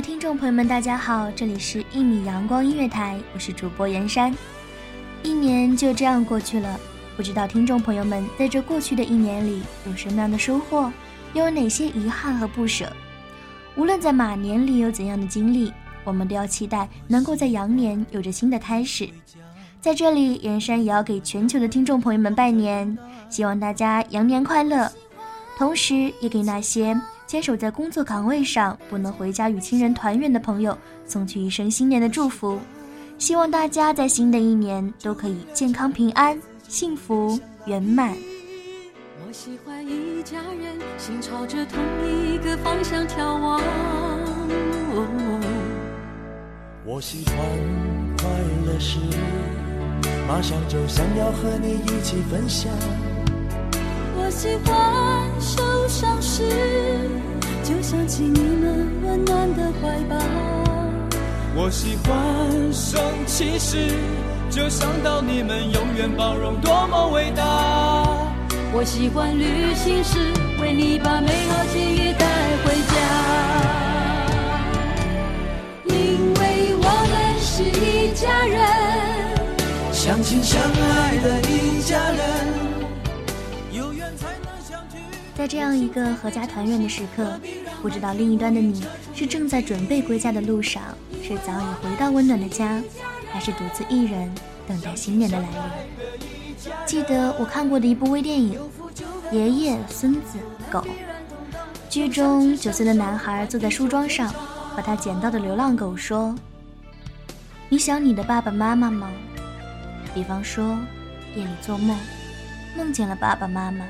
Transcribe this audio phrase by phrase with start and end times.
[0.00, 4.34] 听众朋友们，大家好，这里是一米阳光音乐台，我是主播袁山。
[5.22, 6.80] 一年就这样过去了，
[7.16, 10.90] 不知道听众朋友们在这过去的一年里有什么样的收获，
[11.34, 12.90] 又有哪些遗憾和不舍？
[13.76, 15.70] 无论在马年里有怎样的经历，
[16.02, 19.06] 我们都要期待能够在羊年有着新的开始。
[19.82, 22.96] 在这里，袁山也要给全球的听众朋友们拜年，
[23.28, 24.90] 希望大家羊年快乐。
[25.58, 26.98] 同时，也给那些
[27.30, 32.58] 坚守在工作岗位上不能回家与亲人团圆的朋友送去一声新年的祝福。
[33.18, 38.16] 希望大家在新的一年都可以健康平安、幸福圆满。
[39.24, 43.60] 我喜欢一家人，心朝着同一个方向眺望。
[46.84, 47.36] 我喜欢
[48.18, 48.28] 快
[48.66, 48.98] 乐时，
[50.26, 52.72] 马上就想要和你一起分享。
[54.22, 56.42] 我喜欢受伤时，
[57.70, 60.16] 就想起你们温暖的怀抱。
[61.54, 63.94] 我喜欢生气时，
[64.50, 67.44] 就想到你们永远包容，多么伟大。
[68.72, 70.18] 我喜欢旅行时，
[70.60, 72.26] 为你把美好记忆带
[72.64, 72.94] 回家。
[75.86, 82.59] 因为我们是一家人，相亲相爱的一家人。
[85.40, 87.40] 在这样一个阖家团圆的时刻，
[87.80, 88.84] 不知道另一端的你
[89.14, 90.82] 是正在准备归家的路上，
[91.22, 92.78] 是早已回到温暖的家，
[93.32, 94.30] 还是独自一人
[94.68, 96.72] 等待新年的来临？
[96.84, 98.60] 记得我看过的一部微电影
[99.34, 100.36] 《爷爷、孙子、
[100.70, 100.80] 狗》，
[101.88, 106.34] 剧中九岁的男孩坐在树桩上，和他捡到的流浪狗说
[107.70, 109.10] ：“你想你的爸爸妈妈吗？
[110.14, 110.78] 比方说，
[111.34, 111.96] 夜里做梦，
[112.76, 113.86] 梦见了爸爸妈妈。”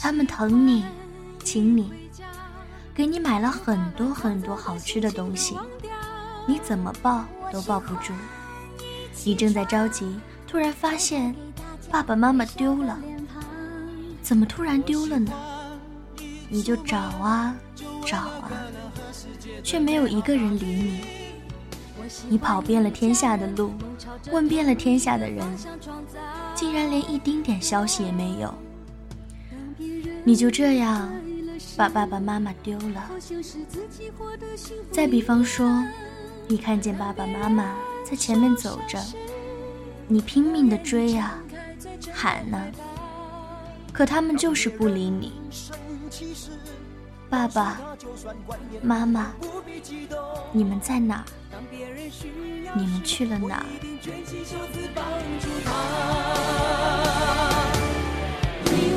[0.00, 0.84] 他们疼你，
[1.42, 1.92] 请你，
[2.94, 5.56] 给你买了很多很多好吃的东西，
[6.46, 8.12] 你怎么抱都抱不住。
[9.24, 11.34] 你正在着急，突然发现
[11.90, 12.98] 爸爸妈妈丢了，
[14.22, 15.32] 怎么突然丢了呢？
[16.48, 17.54] 你就找啊
[18.06, 18.50] 找啊，
[19.62, 21.00] 却没有一个人理你。
[22.28, 23.72] 你跑遍了天下的路，
[24.32, 25.44] 问遍了天下的人，
[26.54, 28.54] 竟然连一丁点消息也没有。
[30.28, 31.10] 你就这样
[31.74, 33.10] 把爸爸妈妈丢了。
[34.92, 35.82] 再比方说，
[36.46, 37.74] 你看见爸爸妈妈
[38.04, 39.02] 在前面走着，
[40.06, 41.42] 你拼命的追啊，
[42.12, 42.62] 喊呢、
[43.90, 45.32] 可他们就是不理你。
[47.30, 47.80] 爸爸
[48.82, 49.32] 妈妈，
[50.52, 51.24] 你们在哪儿？
[52.76, 53.64] 你们去了哪儿？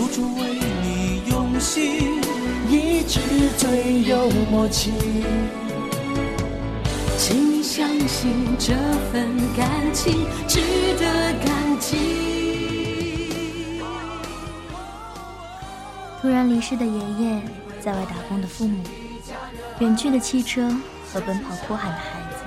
[0.00, 2.22] 处处为你用心，
[2.70, 3.20] 一直
[3.58, 4.90] 最有默契。
[7.18, 8.72] 请你相信这
[9.12, 10.58] 份感情值
[10.98, 11.04] 得
[11.44, 13.42] 感激。
[16.22, 17.42] 突然离世的爷爷，
[17.78, 18.82] 在外打工的父母，
[19.80, 20.74] 远去的汽车
[21.12, 22.38] 和奔跑哭喊的孩子，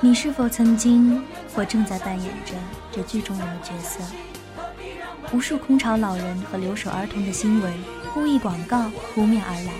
[0.00, 1.22] 你是否曾经
[1.54, 2.54] 或正在扮演着
[2.90, 4.00] 这剧中人的角色？
[5.32, 7.72] 无数空巢老人和留守儿童的新闻、
[8.14, 9.72] 公益广告扑面而来，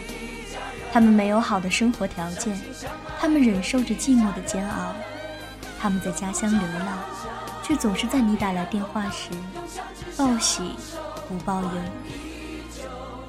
[0.93, 2.58] 他们没有好的生活条件。
[3.19, 4.93] 他们忍受着寂寞的煎熬，
[5.78, 6.98] 他们在家乡流浪，
[7.62, 9.31] 却总是在你打来电话时
[10.16, 10.75] 报喜
[11.28, 11.70] 不报忧。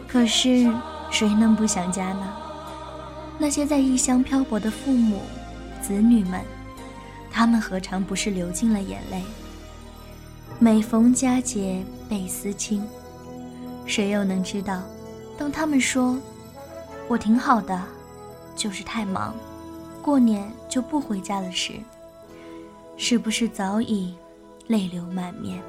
[0.07, 0.69] 可是
[1.09, 2.33] 谁能不想家呢？
[3.37, 5.21] 那些在异乡漂泊的父母、
[5.81, 6.41] 子女们，
[7.31, 9.21] 他们何尝不是流尽了眼泪？
[10.59, 12.83] 每逢佳节倍思亲，
[13.85, 14.81] 谁又能知道，
[15.37, 16.17] 当他们说
[17.07, 17.79] “我挺好的”，
[18.57, 19.35] 就是太忙。
[20.01, 21.73] 过年就不回家了时，
[22.97, 24.15] 是不是早已
[24.65, 25.61] 泪流满面？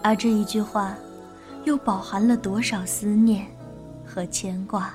[0.00, 0.94] 而这一句话，
[1.64, 3.44] 又饱含了多少思念
[4.04, 4.94] 和牵挂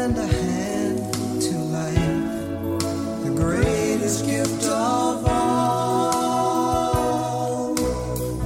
[0.00, 0.98] ？lend a hand
[1.42, 6.14] to life, the greatest gift of all.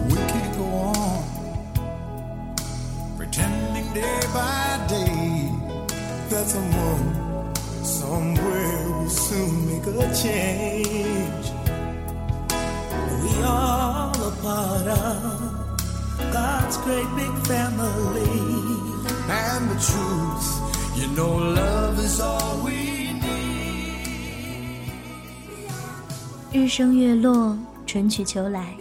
[0.08, 0.64] We can't go
[0.98, 1.24] on
[3.16, 5.52] pretending day by day
[6.30, 7.54] that someone
[7.84, 11.43] somewhere will soon make a change.
[13.42, 15.40] All a part of
[16.32, 18.40] God's great big family,
[19.28, 20.46] and the truth
[20.96, 23.24] you know love is all we need
[26.52, 28.74] 日升月落，春去秋来，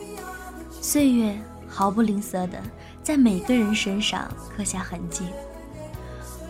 [0.81, 2.61] 岁月毫不吝啬的
[3.01, 5.25] 在每个人身上刻下痕迹。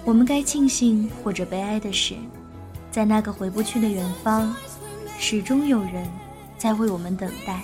[0.06, 2.16] 我们该庆幸或者悲哀的是，
[2.92, 4.50] 在那个回不去的远方，
[5.18, 6.06] 始终有人
[6.58, 7.64] 在为我们等待。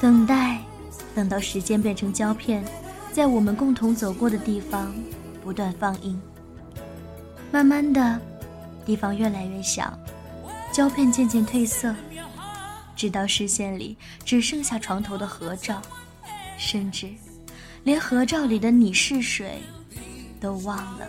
[0.00, 0.60] 等待，
[1.14, 2.64] 等到时间变成胶片，
[3.12, 4.94] 在我们共同走过的地方
[5.42, 6.20] 不断放映。
[7.50, 8.20] 慢慢的，
[8.84, 9.98] 地方越来越小，
[10.72, 11.94] 胶片渐渐褪色，
[12.94, 15.80] 直到视线里只剩下床头的合照，
[16.58, 17.08] 甚至
[17.84, 19.62] 连合照里的你是谁
[20.38, 21.08] 都忘了。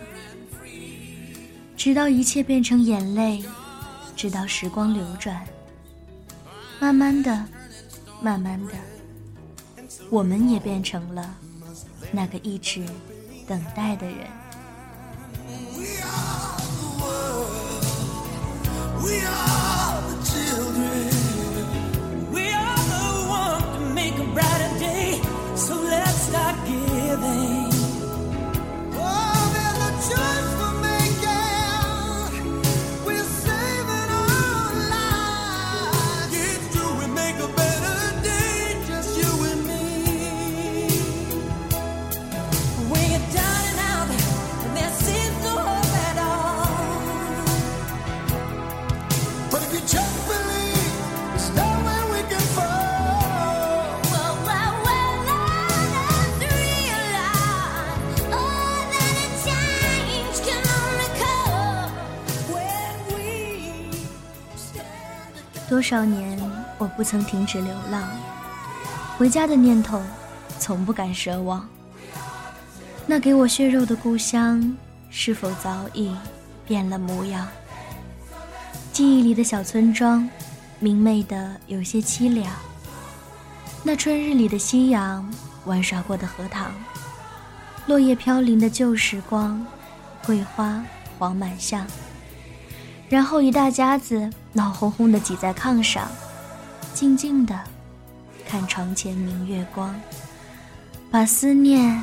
[1.76, 3.44] 直到一切变成眼泪，
[4.16, 5.46] 直到时光流转，
[6.80, 7.44] 慢慢的，
[8.20, 8.72] 慢慢的，
[10.10, 11.36] 我们也变成了
[12.12, 12.84] 那个一直
[13.46, 14.26] 等待的人。
[15.76, 17.84] We are the world.
[19.02, 19.67] We are
[65.68, 66.38] 多少年，
[66.76, 68.02] 我不曾停止流浪，
[69.16, 70.02] 回家的念头
[70.58, 71.66] 从不敢奢望。
[73.06, 74.76] 那给我血肉的故乡，
[75.08, 76.16] 是否早已
[76.66, 77.46] 变了模样？
[78.98, 80.28] 记忆里的小村庄，
[80.80, 82.52] 明媚的有些凄凉。
[83.84, 85.32] 那春日里的夕阳，
[85.66, 86.72] 玩耍过的荷塘，
[87.86, 89.64] 落叶飘零的旧时光，
[90.26, 90.84] 桂花
[91.16, 91.86] 黄满巷。
[93.08, 96.10] 然后一大家子闹哄哄的挤在炕上，
[96.92, 97.56] 静静的
[98.48, 99.94] 看床前明月光，
[101.08, 102.02] 把思念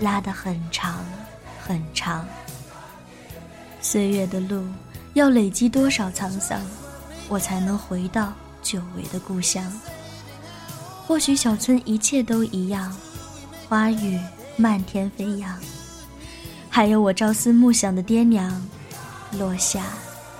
[0.00, 1.04] 拉得很长
[1.64, 2.26] 很长。
[3.80, 4.64] 岁月的路
[5.14, 6.60] 要累积多少沧桑，
[7.28, 9.62] 我才能回到久违的故乡？
[11.06, 12.96] 或许小村一切都一样，
[13.68, 14.18] 花雨
[14.56, 15.58] 漫天飞扬，
[16.70, 18.50] 还有我朝思暮想的爹娘，
[19.32, 19.84] 落下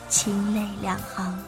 [0.09, 1.39] 清泪两行。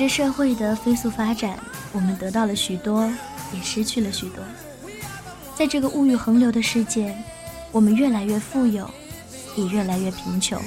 [0.00, 1.58] 着社会的飞速发展，
[1.92, 3.04] 我们得到了许多，
[3.52, 4.42] 也失去了许多。
[5.54, 7.14] 在这个物欲横流的世界，
[7.70, 8.90] 我们越来越富有，
[9.56, 10.58] 也越来越贫穷。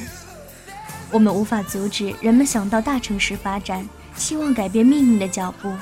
[1.09, 5.73] 我们无法阻止人们想到大城市发展，希望改变命运的脚步，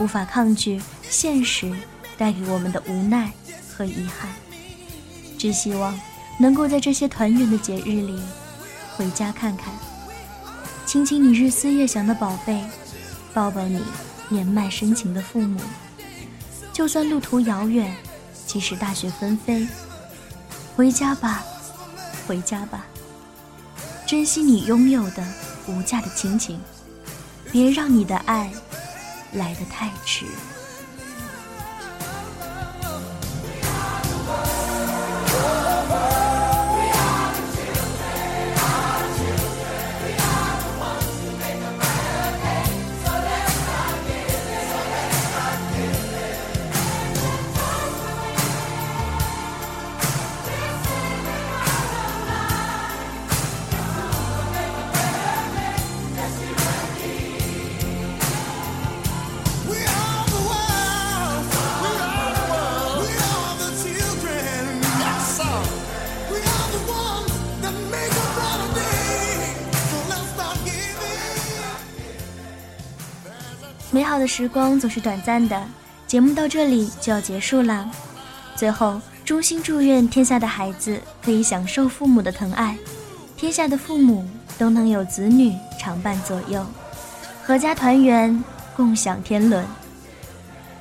[0.00, 1.72] 无法抗拒现实
[2.18, 3.30] 带给我们的无奈
[3.72, 4.28] 和遗憾。
[5.38, 5.96] 只希望
[6.40, 8.20] 能够在这些团圆的节日里，
[8.96, 9.72] 回家看看，
[10.86, 12.64] 亲亲你日思夜想的宝贝，
[13.34, 13.82] 抱抱你
[14.28, 15.60] 年迈深情的父母。
[16.72, 17.94] 就算路途遥远。
[18.46, 19.66] 即使大雪纷飞，
[20.76, 21.42] 回家吧，
[22.28, 22.86] 回家吧。
[24.06, 25.26] 珍惜你拥有的
[25.66, 26.60] 无价的亲情，
[27.50, 28.48] 别让你的爱
[29.32, 30.26] 来得太迟。
[74.06, 75.62] 好的时光总是短暂的，
[76.06, 77.90] 节目到这里就要结束了。
[78.54, 82.78] 最后，衷心祝愿天下的孩子可以享受父母的疼爱，
[83.36, 84.24] 天下的父母
[84.56, 86.64] 都能有子女常伴左右，
[87.46, 88.42] 阖家团圆，
[88.76, 89.66] 共享天伦。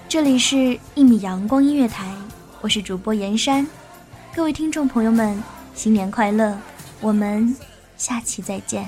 [0.07, 2.05] 这里是一米阳光音乐台，
[2.61, 3.67] 我是主播严山，
[4.35, 6.57] 各位听众朋友们，新年快乐！
[7.01, 7.55] 我们
[7.97, 8.87] 下期再见。